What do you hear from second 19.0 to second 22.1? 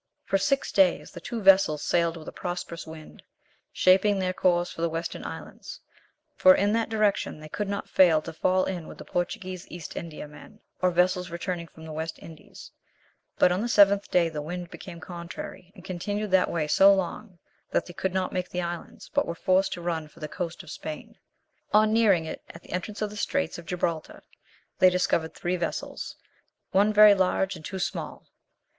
but were forced to run for the coast of Spain. On